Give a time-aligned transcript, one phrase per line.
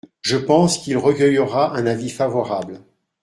[0.21, 2.81] Je pense qu’il recueillera un avis favorable.